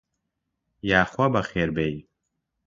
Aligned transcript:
یاخوا 0.89 1.25
بەخێر 1.33 1.69
بێی. 1.77 1.97